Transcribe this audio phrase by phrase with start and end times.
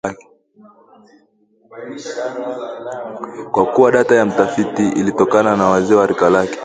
[3.51, 6.59] Kwa kuwa data ya mtafiti ilitokana na wazee wa rika lake